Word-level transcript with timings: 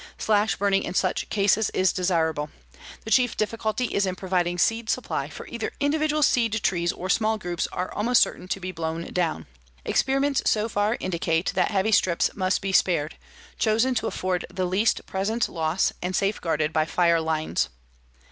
Slash 0.17 0.55
burning 0.55 0.81
in 0.81 0.95
such 0.95 1.29
cases 1.29 1.69
is 1.75 1.93
desirable. 1.93 2.49
The 3.05 3.11
chief 3.11 3.37
difficulty 3.37 3.85
is 3.93 4.07
in 4.07 4.15
providing 4.15 4.57
seed 4.57 4.89
supply, 4.89 5.29
for 5.29 5.45
either 5.45 5.73
individual 5.79 6.23
seed 6.23 6.53
trees 6.63 6.91
or 6.91 7.07
small 7.07 7.37
groups 7.37 7.67
are 7.71 7.93
almost 7.93 8.19
certain 8.23 8.47
to 8.47 8.59
be 8.59 8.71
blown 8.71 9.03
down. 9.13 9.45
Experiments 9.85 10.41
so 10.49 10.67
far 10.67 10.97
indicate 10.99 11.51
that 11.53 11.69
heavy 11.69 11.91
strips 11.91 12.31
must 12.35 12.61
be 12.63 12.71
spared, 12.73 13.15
chosen 13.59 13.93
to 13.93 14.07
afford 14.07 14.43
the 14.49 14.65
least 14.65 15.05
present 15.05 15.47
loss 15.47 15.93
and 16.01 16.15
safeguarded 16.15 16.73
by 16.73 16.85
fire 16.85 17.21
lines. 17.21 17.69